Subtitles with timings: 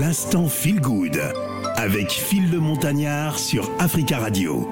[0.00, 1.20] L'instant Feel Good
[1.76, 4.68] avec Phil le Montagnard sur Africa Radio.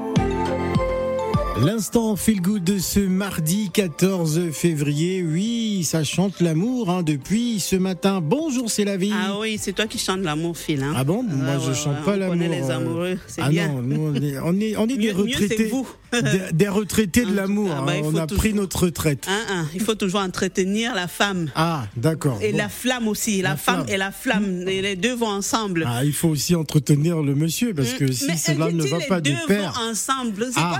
[1.61, 5.23] L'instant feel good de ce mardi 14 février.
[5.23, 8.21] Oui, ça chante l'amour hein, depuis ce matin.
[8.23, 9.13] Bonjour, c'est la vie.
[9.15, 10.83] Ah oui, c'est toi qui chantes l'amour, Phil.
[10.83, 10.93] Hein.
[10.97, 11.23] Ah bon?
[11.23, 12.35] Moi, Ouais, je ouais, chante ouais, pas on l'amour.
[12.35, 13.69] connaît les euh, amoureux, c'est ah bien.
[13.69, 15.65] non, nous, on est, on est, on est des mieux, c'est retraités.
[15.69, 15.87] vous.
[16.21, 17.71] Des, des retraités de l'amour.
[17.77, 18.01] Ah bah, hein.
[18.05, 19.27] on a toujours- pris notre retraite.
[19.29, 21.51] Hein, hein, il faut toujours entretenir la femme.
[21.55, 22.39] Ah, d'accord.
[22.43, 22.59] Et Bon.
[22.59, 23.89] la flamme aussi, la, La femme flamme.
[23.89, 25.85] et la flamme, et les deux vont ensemble.
[25.87, 29.21] Ah, il faut aussi entretenir le monsieur parce que si Mais cela ne va pas
[29.21, 29.73] de deux pair.
[29.73, 30.47] vont ensemble.
[30.53, 30.79] C'est Ah.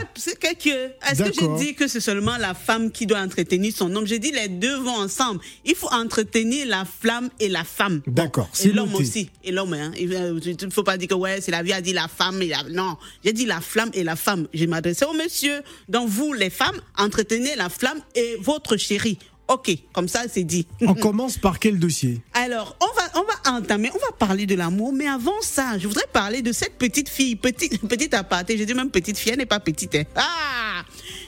[0.59, 0.69] que
[1.11, 4.07] Est-ce que j'ai dit que c'est seulement la femme qui doit entretenir son homme?
[4.07, 5.41] J'ai dit les deux vont ensemble.
[5.65, 8.01] Il faut entretenir la flamme et la femme.
[8.07, 9.31] D'accord, Et c'est l'homme aussi.
[9.45, 9.93] Et l'homme, hein.
[9.99, 12.41] Il ne faut pas dire que ouais, c'est la vie a dit la femme.
[12.43, 12.63] Et la...
[12.71, 14.47] Non, j'ai dit la flamme et la femme.
[14.53, 15.63] Je m'adressais au monsieur.
[15.89, 19.19] Donc vous, les femmes, entretenez la flamme et votre chéri.
[19.49, 20.67] Ok, comme ça c'est dit.
[20.81, 22.21] On commence par quel dossier?
[22.33, 25.89] Alors, on va, on va entamer, on va parler de l'amour, mais avant ça, je
[25.89, 29.39] voudrais parler de cette petite fille, petite, petite aparté, je dis même petite fille, elle
[29.39, 29.95] n'est pas petite.
[29.97, 30.05] hein.
[30.15, 30.85] Ah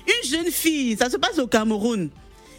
[0.07, 2.09] Une jeune fille, ça se passe au Cameroun.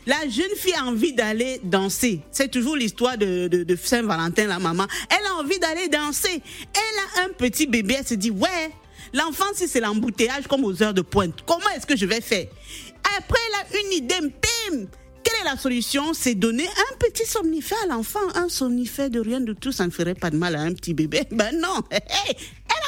[0.07, 2.19] La jeune fille a envie d'aller danser.
[2.31, 4.85] C'est toujours l'histoire de, de, de Saint-Valentin, la maman.
[5.09, 6.43] Elle a envie d'aller danser.
[6.75, 8.69] Elle a un petit bébé, elle se dit, ouais,
[9.15, 12.45] l'enfant, si c'est l'embouteillage comme aux heures de pointe, comment est-ce que je vais faire?
[13.17, 14.87] Après, elle a une idée, bim
[15.25, 16.13] quelle est la solution?
[16.13, 18.19] C'est donner un petit somnifère à l'enfant.
[18.35, 20.93] Un somnifère de rien de tout, ça ne ferait pas de mal à un petit
[20.93, 21.23] bébé.
[21.31, 21.81] Ben non.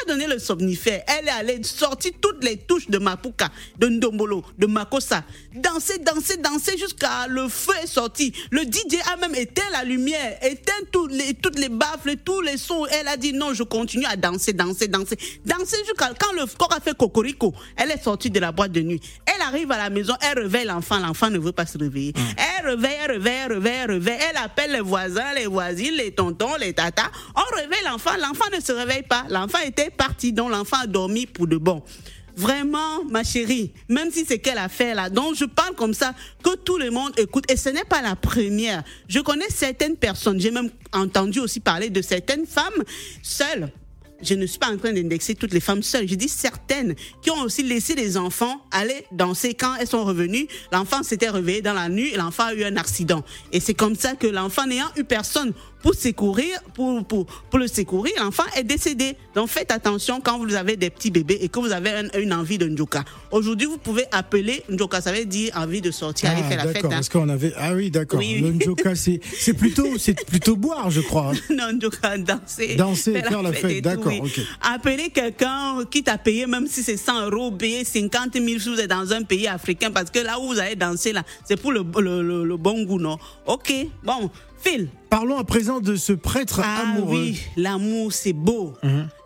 [0.07, 1.03] Donné le somnifère.
[1.07, 5.23] Elle est allée sortir toutes les touches de Mapuka, de Ndombolo, de Makossa.
[5.53, 8.31] Danser, danser, danser jusqu'à le feu est sorti.
[8.51, 12.57] Le DJ a même éteint la lumière, éteint tous les, toutes les baffles, tous les
[12.57, 12.85] sons.
[12.85, 15.17] Elle a dit non, je continue à danser, danser, danser.
[15.45, 17.53] Danser jusqu'à quand le corps a fait cocorico.
[17.75, 19.01] Elle est sortie de la boîte de nuit.
[19.25, 20.99] Elle arrive à la maison, elle réveille l'enfant.
[20.99, 22.13] L'enfant ne veut pas se réveiller.
[22.37, 27.09] Elle réveille, elle réveille, elle elle appelle les voisins, les voisines, les tontons, les tatas.
[27.35, 28.11] On réveille l'enfant.
[28.19, 29.25] L'enfant ne se réveille pas.
[29.29, 31.81] L'enfant était parti, donc l'enfant a dormi pour de bon.
[32.35, 36.13] Vraiment, ma chérie, même si c'est quelle affaire là, donc je parle comme ça,
[36.43, 38.83] que tout le monde écoute, et ce n'est pas la première.
[39.07, 42.83] Je connais certaines personnes, j'ai même entendu aussi parler de certaines femmes
[43.23, 43.71] seules.
[44.21, 46.07] Je ne suis pas en train d'indexer toutes les femmes seules.
[46.07, 50.47] Je dis certaines qui ont aussi laissé les enfants aller danser quand elles sont revenues.
[50.71, 53.23] L'enfant s'était réveillé dans la nuit et l'enfant a eu un accident.
[53.51, 55.53] Et c'est comme ça que l'enfant n'ayant eu personne
[55.87, 59.15] pour secourir, pour, pour, pour le secourir, l'enfant est décédé.
[59.33, 62.33] Donc faites attention quand vous avez des petits bébés et que vous avez un- une
[62.33, 63.05] envie de njoka.
[63.31, 66.73] Aujourd'hui, vous pouvez appeler njoka, ça veut dire envie de sortir, aller Ah, faire la
[66.73, 66.83] fête.
[66.83, 66.89] hein.
[66.89, 67.53] parce qu'on avait.
[67.55, 68.19] Ah oui, d'accord.
[68.19, 68.49] Oui, oui.
[68.49, 69.21] Le njoka, c'est
[69.53, 71.31] plutôt, c'est plutôt boire, je crois.
[71.49, 72.75] non, njoka, danser.
[72.75, 74.19] Danser, faire la fête, d'accord, oui.
[74.23, 74.41] ok.
[74.73, 78.79] Appeler quelqu'un qui t'a payé, même si c'est 100 euros, payer 50 000 si vous
[78.81, 81.71] êtes dans un pays africain, parce que là où vous allez danser, là, c'est pour
[81.71, 83.17] le, le, le- le bon goût, non?
[83.45, 83.73] Ok,
[84.03, 84.29] bon,
[84.59, 84.89] Phil.
[85.09, 87.19] Parlons à présent de ce prêtre Ah amoureux.
[87.21, 88.73] oui, l'amour c'est beau.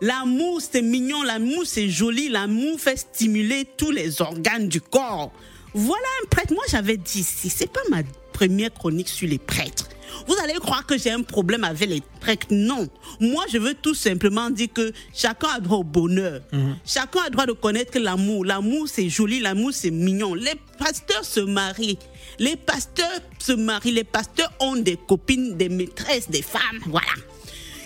[0.00, 5.32] L'amour c'est mignon, l'amour c'est joli, l'amour fait stimuler tous les organes du corps.
[5.74, 6.52] Voilà un prêtre.
[6.52, 9.81] Moi j'avais dit ici, c'est pas ma première chronique sur les prêtres.
[10.26, 12.46] Vous allez croire que j'ai un problème avec les prêtres.
[12.50, 12.88] Non.
[13.20, 16.40] Moi, je veux tout simplement dire que chacun a droit au bonheur.
[16.84, 18.44] Chacun a droit de connaître l'amour.
[18.44, 19.40] L'amour, c'est joli.
[19.40, 20.34] L'amour, c'est mignon.
[20.34, 21.98] Les pasteurs se marient.
[22.38, 23.92] Les pasteurs se marient.
[23.92, 26.80] Les pasteurs ont des copines, des maîtresses, des femmes.
[26.86, 27.12] Voilà.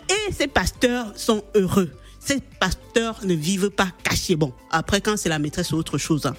[0.09, 1.91] Et ces pasteurs sont heureux.
[2.27, 4.35] Ces pasteurs ne vivent pas cachés.
[4.35, 6.27] Bon, après, quand c'est la maîtresse, c'est autre chose.
[6.27, 6.35] hein.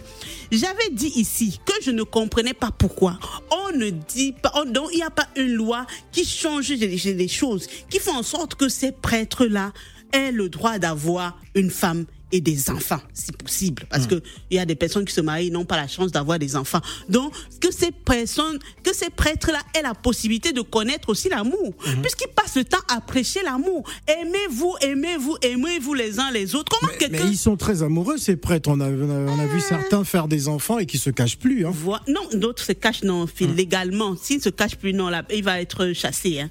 [0.52, 3.18] J'avais dit ici que je ne comprenais pas pourquoi
[3.52, 7.14] on ne dit pas, on- donc il n'y a pas une loi qui change des,
[7.14, 9.72] des choses, qui font en sorte que ces prêtres-là
[10.12, 13.86] aient le droit d'avoir une femme et des enfants, si possible.
[13.90, 14.22] Parce que
[14.52, 16.82] il y a des personnes qui se marient, n'ont pas la chance d'avoir des enfants.
[17.10, 21.74] Donc, que ces personnes, que ces prêtres-là aient la possibilité de connaître aussi l'amour.
[22.02, 23.84] Puisqu'ils passent le temps à prêcher l'amour.
[24.08, 26.78] Aimez-vous, aimez-vous, aimez-vous les uns les autres.
[26.78, 28.70] Comment Mais quelqu'un ils sont très amoureux, ces prêtres.
[28.70, 31.66] On a, on vu certains faire des enfants et qui se cachent plus.
[31.66, 31.72] Hein.
[32.08, 33.56] Non, d'autres se cachent non, Phil, Hum.
[33.56, 34.16] légalement.
[34.22, 36.42] S'il se cache plus, non, là, il va être chassé.
[36.42, 36.50] Hein.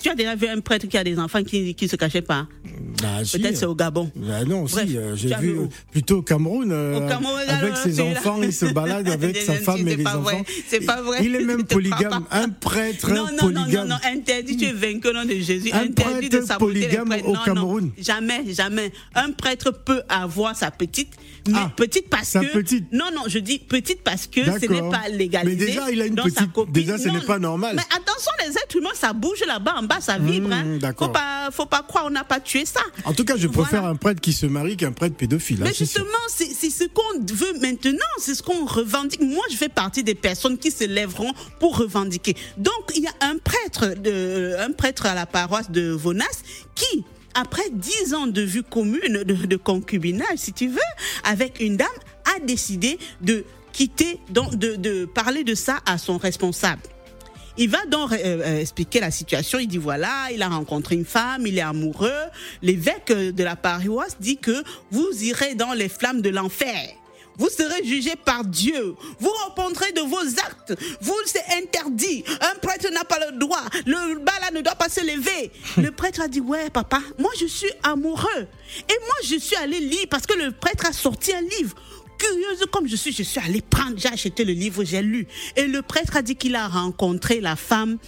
[0.00, 2.46] Tu as déjà vu un prêtre qui a des enfants qui ne se cachaient pas?
[3.02, 3.38] Bah, si.
[3.38, 4.10] Peut-être c'est au Gabon.
[4.14, 7.76] Bah non, Bref, si, euh, j'ai vu euh, plutôt au Cameroun, euh, Au Cameroun, avec
[7.76, 8.04] ses là.
[8.04, 10.42] enfants, il se balade avec sa femme et les enfants.
[10.68, 11.18] c'est pas vrai.
[11.24, 13.88] Il est même polygame, un prêtre Non, non, non, non, polygame.
[13.88, 15.70] non, interdit, tu es vaincu au nom de Jésus.
[15.72, 17.24] Un interdit de prêtre les polygame prêtres.
[17.28, 17.90] au Non, non, Cameroun.
[17.98, 18.92] jamais, jamais.
[19.14, 21.12] Un prêtre peut avoir sa petite,
[21.48, 22.52] mais Ah, petite parce sa que.
[22.52, 22.92] petite.
[22.92, 25.56] Non, non, je dis petite parce que ce n'est pas légalisé.
[25.58, 27.74] Mais déjà, il a une petite- déjà, ce Non, n'est pas normal.
[27.76, 30.48] Mais attention, les êtres humains, ça bouge la là-bas en bas, ça vibre.
[30.48, 30.78] Mmh, hein.
[30.80, 31.08] d'accord.
[31.08, 32.80] Faut pas, faut pas croire, on n'a pas tué ça.
[33.04, 33.62] En tout cas, je Voilà.
[33.68, 35.58] préfère un prêtre qui se marie qu'un prêtre pédophile.
[35.62, 39.20] hein, Mais justement, c'est ce qu'on veut maintenant, c'est ce qu'on revendique.
[39.20, 42.36] Moi, je fais partie des personnes qui se lèveront pour revendiquer.
[42.58, 46.24] Donc, il y a un prêtre, de, un prêtre à la paroisse de Vonas
[46.74, 47.04] qui,
[47.34, 50.78] après dix ans de vue commune, de, de concubinage, si tu veux,
[51.24, 51.88] avec une dame,
[52.36, 56.80] a décidé de quitter, de parler de ça à son responsable.
[57.58, 59.58] Il va donc euh, euh, expliquer la situation.
[59.58, 62.10] Il dit voilà, il a rencontré une femme, il est amoureux.
[62.62, 66.90] L'évêque de la paroisse dit que vous irez dans les flammes de l'enfer.
[67.38, 68.94] Vous serez jugé par Dieu.
[69.18, 70.74] Vous répondrez de vos actes.
[71.00, 72.24] Vous, c'est interdit.
[72.40, 73.62] Un prêtre n'a pas le droit.
[73.84, 75.52] Le bas là ne doit pas se lever.
[75.76, 78.46] Le prêtre a dit, ouais, papa, moi je suis amoureux.
[78.88, 81.76] Et moi je suis allé lire parce que le prêtre a sorti un livre.
[82.26, 85.26] Curieuse comme je suis, je suis allée prendre, j'ai acheté le livre, j'ai lu.
[85.56, 87.98] Et le prêtre a dit qu'il a rencontré la femme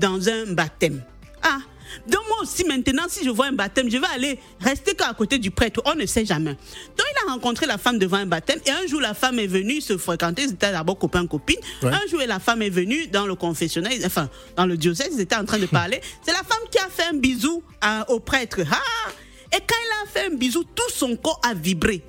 [0.00, 1.02] dans un baptême.
[1.42, 1.58] Ah,
[2.06, 5.38] donc moi aussi maintenant, si je vois un baptême, je vais aller rester qu'à côté
[5.38, 5.80] du prêtre.
[5.86, 6.50] On ne sait jamais.
[6.52, 9.46] Donc il a rencontré la femme devant un baptême et un jour la femme est
[9.46, 10.42] venue se fréquenter.
[10.42, 11.56] Ils étaient d'abord copains copines.
[11.82, 11.90] Ouais.
[11.90, 15.36] Un jour la femme est venue dans le confessionnal, enfin dans le diocèse, ils étaient
[15.36, 16.00] en train de parler.
[16.22, 18.58] C'est la femme qui a fait un bisou à- au prêtre.
[18.70, 19.10] Ah
[19.52, 22.02] Et quand il a fait un bisou, tout son corps a vibré.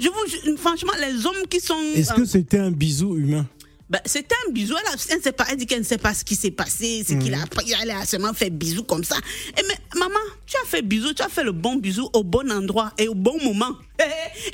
[0.00, 3.46] Je vous, ju- franchement, les hommes qui sont Est-ce que c'était un bisou humain?
[3.88, 4.74] Ben, c'était un bisou.
[4.80, 6.50] Elle, a- elle, ne sait pas, elle dit qu'elle ne sait pas ce qui s'est
[6.50, 7.72] passé, ce qu'il a pris.
[7.80, 9.16] Elle a seulement fait bisou comme ça.
[9.56, 12.50] Et mais, maman, tu as fait bisou, tu as fait le bon bisou au bon
[12.50, 13.76] endroit et au bon moment.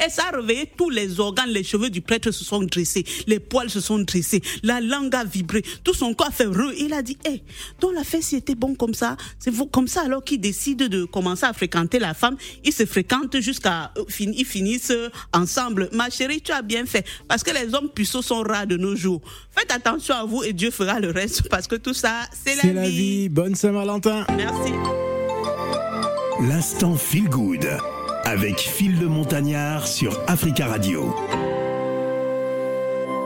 [0.05, 1.51] Et ça a réveillé tous les organes.
[1.51, 5.25] Les cheveux du prêtre se sont dressés, les poils se sont dressés, la langue a
[5.25, 6.73] vibré, tout son corps a fait re.
[6.79, 7.43] Il a dit, hé,
[7.81, 10.89] donc la fête, si était bon comme ça, c'est vous comme ça alors qu'il décide
[10.89, 12.37] de commencer à fréquenter la femme.
[12.65, 15.89] Ils se fréquentent jusqu'à, euh, fin- ils finissent euh, ensemble.
[15.93, 17.05] Ma chérie, tu as bien fait.
[17.29, 19.21] Parce que les hommes puceaux sont rares de nos jours.
[19.51, 22.73] Faites attention à vous et Dieu fera le reste parce que tout ça, c'est C'est
[22.73, 23.29] la, la vie.
[23.29, 24.25] Bonne Saint-Valentin.
[24.37, 24.73] Merci.
[26.41, 27.67] L'instant Feel Good
[28.33, 31.15] avec Phil le Montagnard sur Africa Radio.